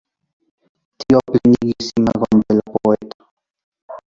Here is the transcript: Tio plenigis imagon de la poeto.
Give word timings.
Tio 1.03 1.19
plenigis 1.27 1.93
imagon 2.03 2.43
de 2.49 2.59
la 2.61 2.67
poeto. 2.81 3.31